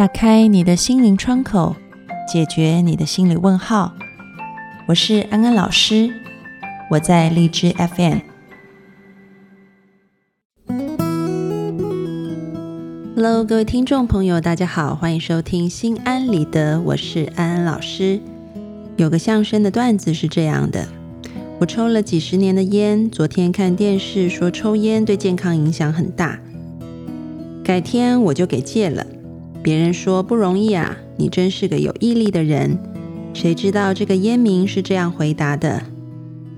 [0.00, 1.76] 打开你的心灵窗口，
[2.26, 3.92] 解决你的心理问号。
[4.88, 6.10] 我是安安老师，
[6.90, 8.20] 我在荔枝 FM。
[13.14, 18.18] Hello，各位听众朋友，大家好，欢迎收听《心安理得》，我是安安老师。
[18.96, 20.88] 有个相声的段子是这样的：
[21.58, 26.40] 我抽了几十年的烟，昨天看电视说抽烟对健康影响很大，
[27.62, 29.06] 改天我就给戒了。
[29.62, 32.78] 别人说不容易啊，你真是个有毅力的人。
[33.34, 35.82] 谁知道这个烟民是这样回答的：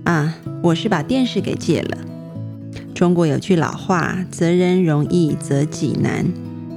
[0.05, 1.99] 啊，我是把电视给戒了。
[2.95, 6.25] 中国有句老话，责人容易责己难。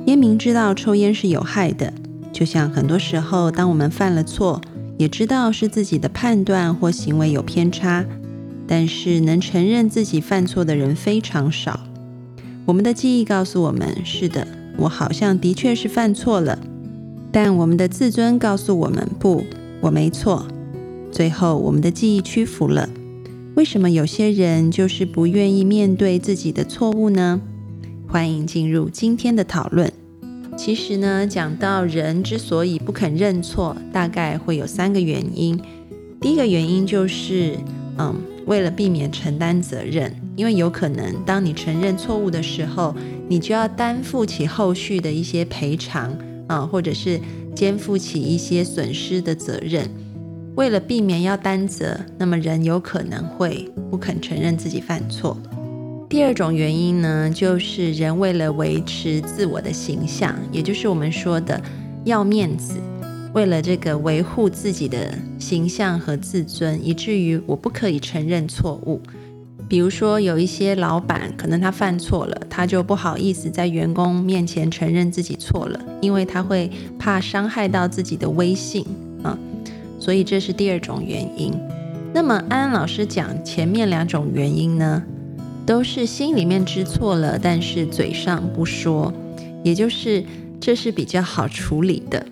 [0.07, 1.93] 烟民知道抽烟是有害的，
[2.33, 4.59] 就像很多时候，当我们犯了错，
[4.97, 8.03] 也知道是自己的判断或行为有偏差，
[8.67, 11.79] 但是能承认自己犯错的人非常少。
[12.65, 14.47] 我们的记忆告诉我们，是的。
[14.77, 16.59] 我好像的确是犯错了，
[17.31, 19.43] 但我们的自尊告诉我们不，
[19.81, 20.45] 我没错。
[21.11, 22.89] 最后，我们的记忆屈服了。
[23.55, 27.39] 为什么有些人就是不愿意面对自己的错误呢？
[28.07, 29.91] 欢迎进入今天的讨论。
[30.57, 35.59] 其实呢，讲到人之所以不肯认错，大概会有三个原因。
[36.19, 37.57] 第一个原因就是，
[37.97, 38.15] 嗯，
[38.45, 42.95] 为了避免承担责任，因为有可能当你承认错误的时候。
[43.27, 46.15] 你就要担负起后续的一些赔偿
[46.45, 47.19] 啊，或者是
[47.55, 49.89] 肩负起一些损失的责任。
[50.53, 55.35] 为了避免要担责，那么人有可能会不肯承认自己犯错。
[56.07, 61.59] 第二种原因呢，就是人为了维持自我的形象，也就是我们说的
[62.03, 62.75] 要面子，
[63.35, 69.01] 为了这个维护自己的形象和自尊，以至于我不可以承认错误。
[69.67, 78.85] 比如说，有一些老板可能他犯错了，他就不好意思在员工面前承认自己错了，因为他会怕伤害到自己的威信
[79.21, 79.37] 啊。
[79.99, 81.51] 所以这是第二种原因。
[82.13, 85.03] 那么安安老师讲前面两种原因呢，
[85.65, 89.13] 都是心里面知错了，但是嘴上不说，
[89.61, 90.23] 也就是
[90.61, 92.25] 这是比较好处理的。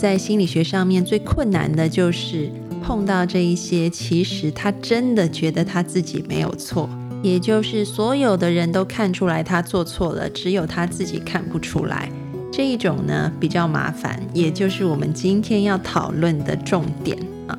[0.00, 2.50] 在心理学上面最困难的就是。
[2.82, 6.88] 碰到这一些，其实他真的觉得他自己没有错，
[7.22, 12.10] 也就是所有的人都看出来他做错了，只有他自己看不出来。
[12.50, 17.56] 这一种呢比较麻烦，也就是我们今天要讨论的重点啊。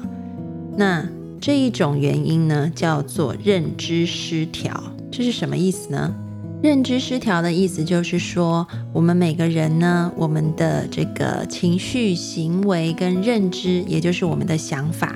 [0.75, 1.07] 那
[1.39, 6.13] 这一种原因呢叫做认知失调，这是什么意思呢？
[6.61, 15.15] 认知失调的意思就是说，我们每个人呢，我们的这个情绪、行为跟认知，也就是我们的想法，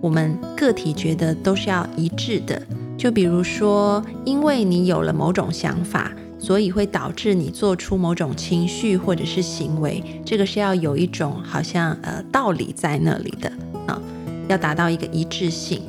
[0.00, 2.62] 我们个体觉得都是要一致的。
[2.96, 13.52] 就比如说，因为你有了某种想法，所以会导致你做出某种情绪或者是行为，这个是要有一种好像呃道理在那里的
[13.86, 14.00] 啊，
[14.48, 15.82] 要达到一个一致性。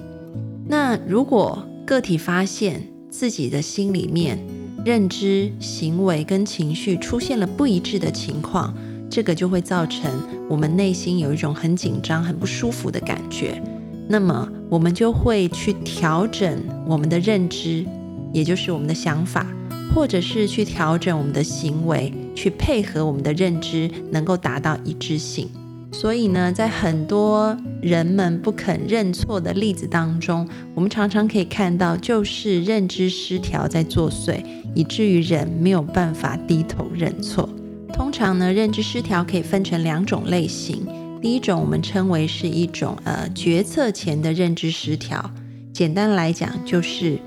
[0.67, 4.37] 那如果个体发现自己的心里面，
[4.87, 8.73] 认知、行为跟情绪出现了不一致的情况，
[9.09, 10.09] 这个就会造成
[10.49, 13.61] 我们内心有一种很紧张、很不舒服的感觉。
[14.07, 17.85] 那么，我们就会去调整我们的认知，
[18.31, 19.45] 也就是我们的想法，
[19.93, 25.49] 或者是去调整我们的行为，去配合我们的认知，能够达到一致性。
[25.91, 34.43] 所以呢，在很多人们不肯认错的例子当中，我们常常可以看到，就是认知失调在作祟，
[34.75, 37.49] 以至于人没有办法低头认错。
[37.93, 40.85] 通常呢，认知失调可以分成两种类型。
[41.19, 45.31] 第一种我们称为是一种呃决策前的认知失调，
[45.73, 47.17] 简单来讲就是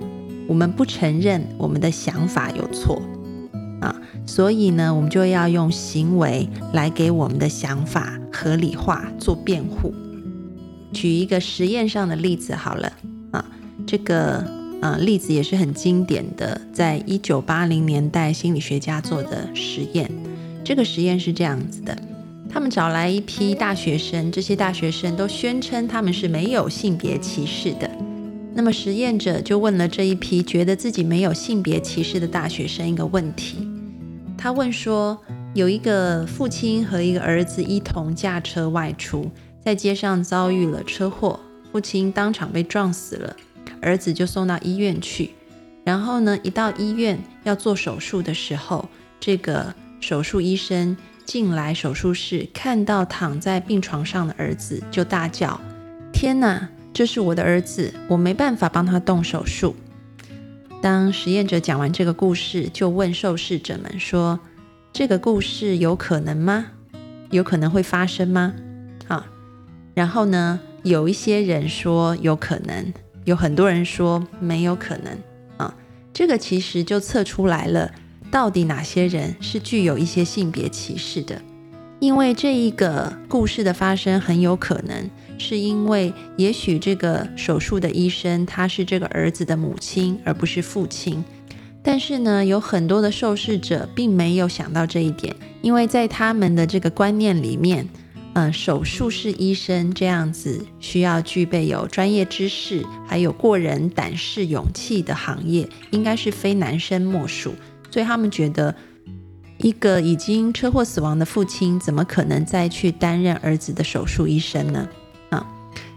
[0.47, 3.03] 我们不承认我们的想法有错。
[3.81, 3.97] 啊，
[4.27, 9.95] 所以呢，我们就要用行为来给我们的想法合理化、做辩护。
[10.93, 12.93] 举一个实验上的例子好了，
[13.31, 13.45] 啊，
[13.87, 14.45] 这个
[14.81, 20.11] 啊例子也是很经典的，在一九八零年代心理学家做的实验。
[20.65, 21.97] 这个实验是这样子的：
[22.49, 27.91] 他们找来一批大学生，这些大学生都宣称他们是没有性别歧视的。
[28.53, 33.67] 那么实验者就问了这一批觉得自己没有性别歧视的大学生一个问题。
[34.37, 35.17] 他问说：
[35.53, 39.29] 有一个父亲和一个儿子一同驾车外出，
[39.65, 41.41] 在街上遭遇了车祸，
[41.73, 43.37] 父亲当场被撞死了，
[43.83, 45.31] 儿子就送到医院去。
[45.83, 48.89] 然后呢，一到医院要做手术的时候，
[49.19, 55.61] 这个手术医生进来手术室，看到躺在病床上的儿子，就大叫
[56.15, 59.75] ：“天哪，这是我的儿子，我没办法帮他动手术。”
[60.81, 64.39] 当实验者讲完这个故事，就问受试者们说
[64.93, 66.67] ：“这个故事有可能吗？”
[67.31, 68.53] 有可能会发生吗？
[69.07, 69.25] 啊，
[69.95, 72.93] 然后呢，有一些人说有可能，
[73.25, 75.17] 有很多人说没有可能
[75.57, 75.73] 啊。
[76.13, 77.93] 这个其实就测出来了，
[78.33, 81.41] 到底哪些人是具有一些性别歧视的？
[82.01, 85.09] 因为这一个故事的发生很有可能
[85.39, 91.23] 是因为，也许这个手术的医生他是这个儿子的母亲，而不是父亲。
[91.83, 97.89] 但是呢，有很多的受试者并没有想到这一点，因为在他们的这个观念里面，
[98.35, 107.55] 嗯，手术室医生这样子需要具备有专业知识，还有过人胆识、勇气的行业，应该是非男生莫属。
[107.91, 108.75] 所以他们觉得，
[109.59, 114.89] 一个已经车祸死亡的父亲，怎么可能再去担任儿子的手术医生呢？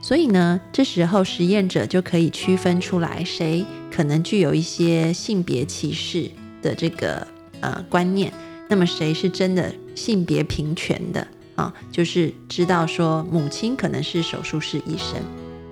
[0.03, 6.29] 所以呢，这时候实验者就可以区分出来，谁可能具有一些性别歧视
[6.61, 7.25] 的这个
[7.61, 8.33] 呃观念，
[8.67, 11.73] 那么谁是真的性别平权的啊？
[11.89, 15.17] 就是知道说母亲可能是手术室医生，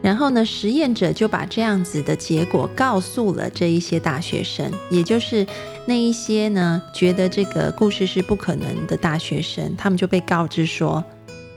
[0.02, 5.46] 然后呢，实验者就把这样子的结果告诉了这一些大学生，也就是
[5.86, 11.04] 那一些呢觉得这个故事是不可能的大学生，他们就被告知说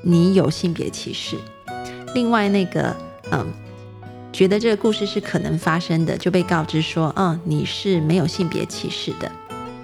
[0.03, 1.37] 你有性别歧视。
[2.15, 2.97] 另外那个，
[3.33, 3.45] 嗯，
[4.33, 9.31] 觉得这个故事是可能发生的，就被告知说，嗯，你是没有性别歧视的。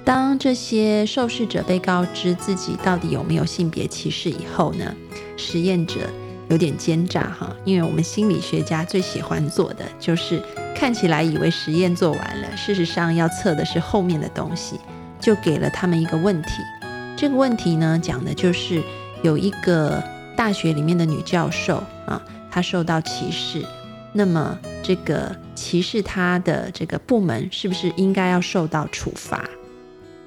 [0.04, 4.94] 当这些受试者被告知自己到底有没有性别歧视以后呢，
[5.36, 6.00] 实验者
[6.48, 10.40] 有点奸诈哈，因为我们心理学家最喜欢做的就是
[10.74, 14.76] 看起来以为实验做完了，事实上要测的是后面的东西，
[15.20, 16.48] 就给了他们一个问题。
[17.16, 18.80] 这个问题呢，讲的就是
[19.24, 20.00] 有一个。
[20.40, 23.62] 大学里面的女教授啊，她受到歧视，
[24.14, 29.44] 那么这个歧视她的这个部门是不是应该要受到处罚？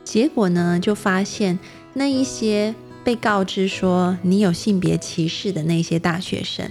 [0.04, 1.57] 结果呢，就发现
[1.94, 6.69] 那一些被告知说你有性别歧视的那些大学生，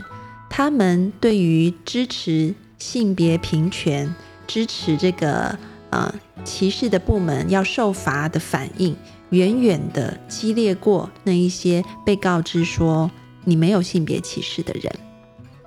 [0.48, 4.14] 他们对于支持性别平权、
[4.46, 5.58] 支持这个
[5.90, 8.94] 呃歧视的部门要受罚的反应，
[9.30, 13.10] 远远的激烈过那一些被告知说。
[13.44, 14.92] 你没有性别歧视的人，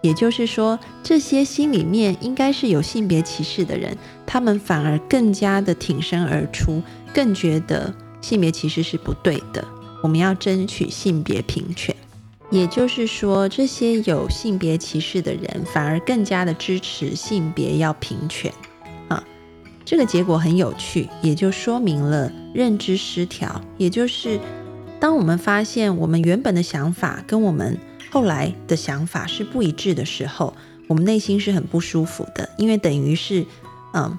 [0.02, 6.82] 也就是说，这些心里面应该是有性别歧视的人，他们反而更加的挺身而出，
[7.14, 9.66] 更觉得性别歧视是不对的。
[10.02, 11.96] 我们要争取性别平权，
[12.52, 18.54] 也就是说，这些有性别歧视的人反而更加的支持性别要平权
[19.08, 19.24] 啊。
[19.84, 24.40] 这个结果很有趣，也就说明了认知失调，也就是。
[25.00, 27.78] 当我们发现我们原本的想法跟我们
[28.12, 30.56] 后来的想法是不一致的时候，
[30.88, 33.46] 我们内心是很不舒服的，因为等于是，
[33.94, 34.18] 嗯，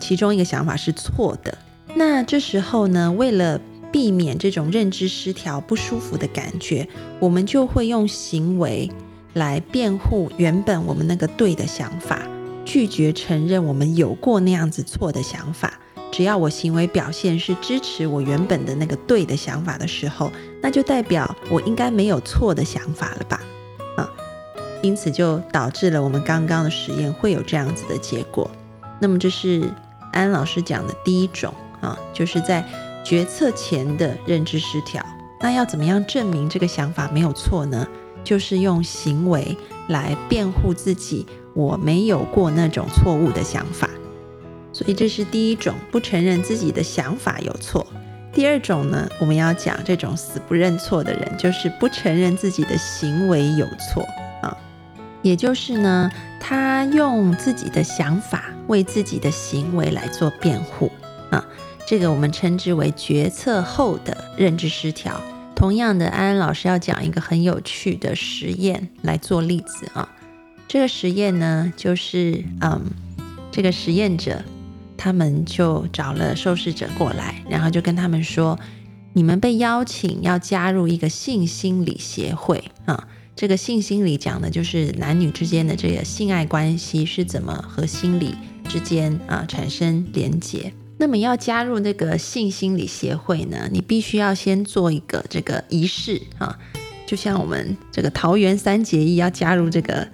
[0.00, 1.56] 其中一个想法是错的。
[1.94, 3.60] 那这时候呢，为了
[3.90, 6.88] 避免这种认知失调不舒服的感觉，
[7.20, 8.90] 我们就会用行为
[9.34, 12.22] 来辩护原本我们那个对的想法，
[12.64, 15.78] 拒绝承认我们有过那样子错的想法。
[16.12, 20.30] 只要我行为表现是支持我原本的那个对的想法的时候，
[20.60, 23.40] 那就代表我应该没有错的想法了吧？
[23.96, 24.08] 啊，
[24.82, 28.48] 因此就导致了我们刚刚的实验会有这样子的结果。
[29.00, 29.68] 那么这是
[30.12, 32.62] 安老师讲的第一种啊，就是在
[33.02, 35.02] 决策前的认知失调。
[35.40, 37.88] 那要怎么样证明这个想法没有错呢？
[38.22, 39.56] 就是用行为
[39.88, 43.88] 来辩护自己，我没有过那种错误的想法。
[44.72, 47.86] 所以这是第一种不承认自己的想法有错。
[48.32, 54.08] 第二种呢，我们要讲这种死不认错的人，就是不承认自己的行为有错
[54.40, 54.56] 啊。
[55.20, 56.10] 也就是呢，
[56.40, 60.90] 他用自己的想法为自己的行为来做辩护
[61.30, 61.44] 啊。
[61.86, 65.20] 这个我们称之为决策后的认知失调。
[65.54, 70.08] 同样的，安安老师要讲一个很有趣的实验来做例子啊。
[70.66, 72.80] 这个实验呢，就是嗯，
[73.50, 74.42] 这个实验者。
[75.02, 78.56] 他们就找了受试者过来，然后就跟他们说
[79.14, 83.08] ：“你们被邀请要加入一个性心理协会啊。
[83.34, 88.36] 这个性心理讲的就是男女之间的这个性爱关系是怎么和心理
[88.68, 90.72] 之间啊产生连结。
[90.98, 96.56] 那么要加入那个性心理协会呢，你必须要先做一个这个仪式啊，
[97.04, 100.06] 就像我们这个桃园三结义要加入这个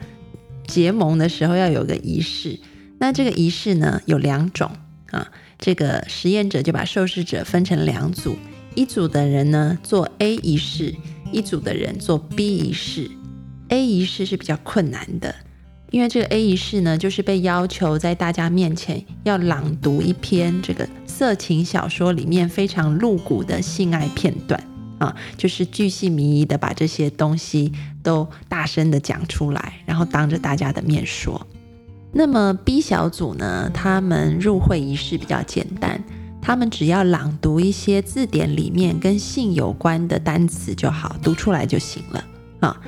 [0.67, 2.59] 结盟的时候要有个仪式。”
[2.99, 4.71] 那这个仪式呢有两种
[5.11, 5.29] 啊，
[5.59, 8.37] 这个实验者就把受试者分成两组，
[8.75, 10.95] 一组的人呢做 A 仪式，
[11.33, 13.11] 一组的人做 B 仪式。
[13.69, 15.35] A 仪式是比较困难的，
[15.91, 24.63] 因为这个 A 仪式呢就是被要求在大家面前要朗读一篇这个色情小说里面非常露骨的性爱片段
[24.99, 31.47] 啊，就是巨细靡遗的把这些东西都大声的讲出来，然后当着大家的面说。
[32.13, 36.03] 那么 B 小组呢，他们入会仪式比较简单，
[36.41, 42.25] 他们只要朗读一些字典里面跟性有关的单词就好，读出来就行了
[42.61, 42.81] 啊。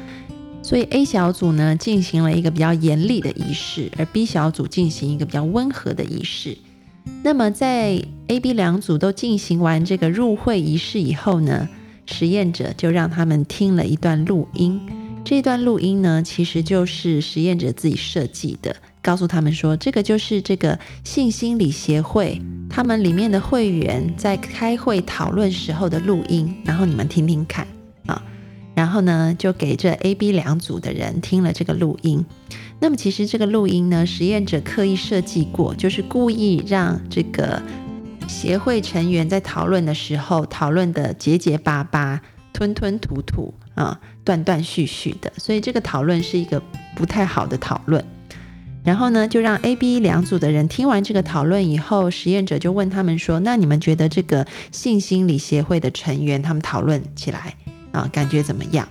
[0.63, 6.57] 所以 A 小组呢进行了一个比较严厉的仪式，而 B 小组进行一个比较温和的仪式。
[7.23, 11.69] 那么在 A、B 两组都进行完这个入会仪式以后呢，
[12.07, 14.81] 实验者就让他们听了一段录音。
[15.25, 27.67] 这段录音呢，其实就是实验者自己设计的，告诉他们说，这个就是这个性心理协会他们里面的会员在开会讨论时候的录音，然后你们听听看
[28.07, 28.23] 啊。
[28.75, 32.25] 然后呢，就给这 A、B 两组的人听了这个录音。
[32.79, 37.61] 那么其实这个录音呢，实验者刻意设计过，就是故意让这个
[38.29, 42.21] 协会成员在讨论的时候讨论的结结巴巴、
[42.53, 46.63] 吞吞吐吐啊、断断续续的，所以这个讨论是一个
[46.95, 48.03] 不太好的讨论。
[48.83, 57.55] 然后呢，就让 A、B 两组的人听完这个讨论以后，实验者就问他们说：“那你们觉得这个性心理协会的成员他们讨论起来
[57.93, 58.89] 啊，感觉怎么样？”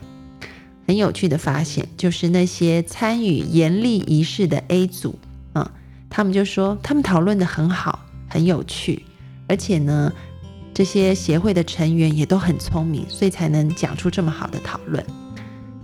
[0.87, 5.17] 很有趣的发现，就是那些参与严厉仪式的 A 组，
[5.53, 5.71] 啊，
[6.09, 9.03] 他们就说他们讨论的很好，很有趣，
[9.47, 10.11] 而且呢，
[10.73, 15.03] 这些协会的成员也都很聪明，所以才能讲出这么好的讨论。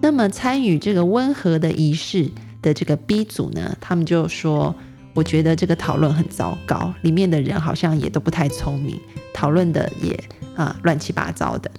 [0.01, 2.29] 那么参与这个温和的仪式
[2.65, 4.75] 的这个 B 组呢，他们就说，
[5.13, 8.99] 我觉得这个讨论很糟糕，里面的人好像也都不太聪明，
[9.31, 10.21] 讨论的也
[10.55, 11.69] 啊乱七八糟的。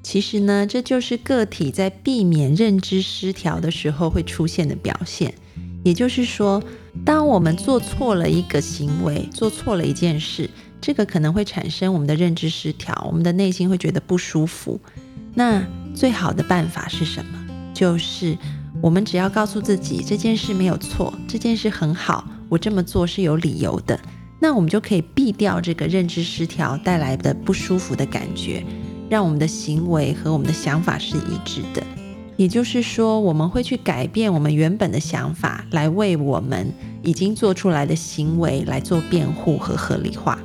[0.00, 5.34] 其实呢，这就是个体在避免认知失调的时候会出现的表现。
[5.84, 6.62] 也就是说，
[7.04, 10.48] 当我们做错了一个行为，做错了一件事，
[10.80, 14.80] 这个可能会产生我们的认知失调，我们的内心会觉得不舒服。
[15.34, 17.38] 那最好的办法是什么？
[17.74, 18.36] 就是
[18.82, 23.96] 我们只要告诉自己这件事没有错，这件事很好，我这么做是有理由的，
[24.40, 28.64] 那我们就可以避掉这个认知失调带来的不舒服的感觉。
[29.08, 31.80] 让我们的行为和我们的想法是一致的，
[32.36, 36.72] 也就是说，我们会去改变我们原本的想法，来为我们
[37.04, 40.36] 已经做出来的行为来做辩护和合理化。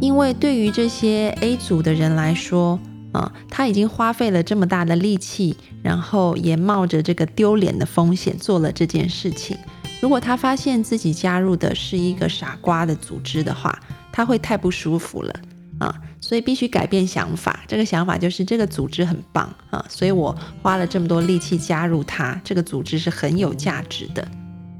[0.00, 2.78] 因为对于这些 A 组的人来说，
[3.14, 9.56] 啊，他已经花费了这么大的力气，然后也冒着这个丢脸的风险做了这件事情。
[10.00, 13.80] 如果他发现自己加入的是一个傻瓜的组织的话，
[14.12, 15.32] 他会太不舒服了。
[15.78, 17.64] 啊，所以必须改变想法。
[17.66, 22.40] 这个想法就是这个组织很棒啊，所以我花了这么多力气加入它。
[22.44, 24.26] 这个组织是很有价值的。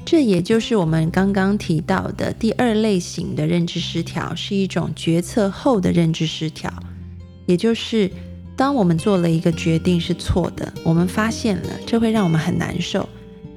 [0.04, 6.72] 这也就是我们刚刚提到的第二类型的认知失调，是一种决策后的认知失调。
[7.46, 8.10] 也就是
[8.56, 13.08] 当我们做了一个决定是错的，我们发现了，这会让我们很难受。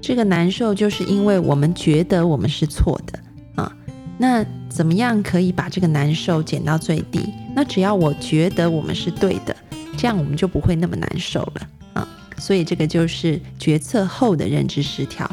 [0.02, 3.20] 这个难受就是因为我们觉得我们是错的
[3.56, 3.76] 啊。
[4.18, 7.22] 那怎么样可以把这个难受减到最低？
[7.56, 9.56] 那只要我觉得我们是对的，
[9.98, 12.08] 这样我们就不会那么难受了啊。
[12.38, 15.30] 所以这个就是决策后的认知失调，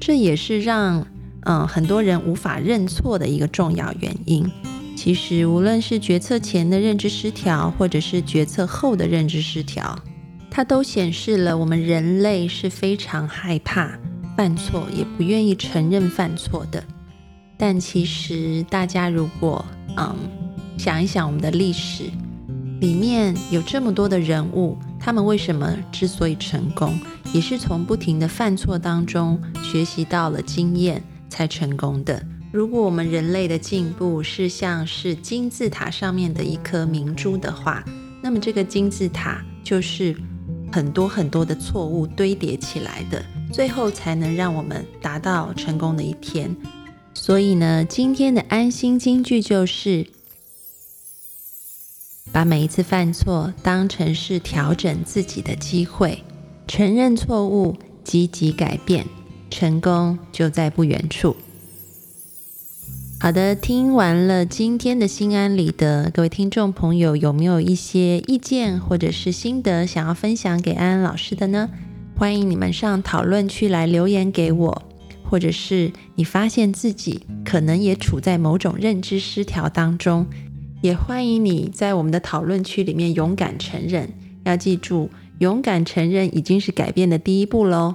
[0.00, 1.06] 这也是让
[1.42, 4.48] 嗯很多人无法认错的一个重要原因。
[5.04, 9.98] 其实无论是决策前的认知失调，或者是决策后的认知失调，
[10.50, 13.98] 它都显示了我们人类是非常害怕
[14.34, 16.82] 犯错，也不愿意承认犯错的。
[17.58, 19.62] 但其实，大家如果
[19.98, 20.16] 嗯
[20.78, 22.04] 想一想，我们的历史
[22.80, 26.98] 里面有这么多的人物，他们为什么之所以成功，
[27.34, 32.24] 也是从不停的犯错当中学习到了经验才成功的。
[32.54, 37.84] 如果我们人类的进步是像是金字塔上面的一颗明珠的话，
[38.22, 40.14] 那么这个金字塔就是
[40.70, 43.20] 很多很多的错误堆叠起来的，
[43.52, 46.54] 最后才能让我们达到成功的一天。
[47.12, 50.06] 所以呢，今天的安心金句就是：
[52.30, 56.22] 把每一次犯错当成是调整自己的机会，
[56.68, 59.04] 承认错误，积极改变，
[59.50, 61.34] 成功就在不远处。
[63.24, 71.70] 好的，听完了今天的心安理得，各位听众朋友有没有一些意见或者是心得想要分享给安安老师的呢？
[72.18, 74.82] 欢迎你们上讨论区来留言给我。
[75.24, 80.26] 或者是你发现自己可能也处在某种认知失调当中，
[80.82, 84.06] 也欢迎你在我们的讨论区里面勇敢承认。
[84.44, 87.94] 要记住，勇敢承认已经是改变的第一步喽。